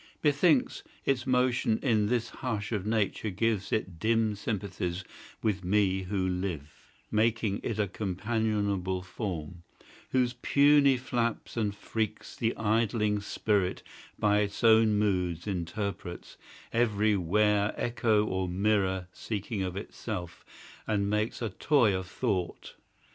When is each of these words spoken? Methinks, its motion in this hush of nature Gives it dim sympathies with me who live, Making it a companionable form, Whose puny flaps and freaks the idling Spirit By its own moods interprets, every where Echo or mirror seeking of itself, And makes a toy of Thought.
Methinks, 0.23 0.81
its 1.05 1.27
motion 1.27 1.77
in 1.83 2.07
this 2.07 2.29
hush 2.29 2.71
of 2.71 2.87
nature 2.87 3.29
Gives 3.29 3.71
it 3.71 3.99
dim 3.99 4.33
sympathies 4.33 5.03
with 5.43 5.63
me 5.63 6.01
who 6.05 6.27
live, 6.27 6.89
Making 7.11 7.59
it 7.61 7.77
a 7.77 7.87
companionable 7.87 9.03
form, 9.03 9.61
Whose 10.09 10.33
puny 10.33 10.97
flaps 10.97 11.55
and 11.55 11.75
freaks 11.75 12.35
the 12.35 12.57
idling 12.57 13.19
Spirit 13.21 13.83
By 14.17 14.39
its 14.39 14.63
own 14.63 14.95
moods 14.95 15.45
interprets, 15.45 16.35
every 16.73 17.15
where 17.15 17.71
Echo 17.79 18.25
or 18.25 18.49
mirror 18.49 19.07
seeking 19.13 19.61
of 19.61 19.77
itself, 19.77 20.43
And 20.87 21.11
makes 21.11 21.43
a 21.43 21.49
toy 21.49 21.93
of 21.93 22.07
Thought. 22.07 22.73